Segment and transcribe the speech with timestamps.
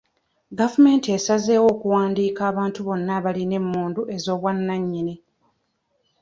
[0.59, 5.15] Gavumenti esazeewo okuwandiika abantu bonna abalina emmundu ez'obwannannyini.